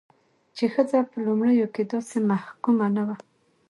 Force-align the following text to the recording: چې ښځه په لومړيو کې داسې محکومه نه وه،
چې 0.55 0.65
ښځه 0.73 0.99
په 1.09 1.17
لومړيو 1.25 1.67
کې 1.73 1.83
داسې 1.91 2.17
محکومه 2.29 2.87
نه 2.95 3.03
وه، 3.07 3.15